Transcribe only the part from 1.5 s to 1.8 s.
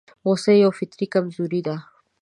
ده.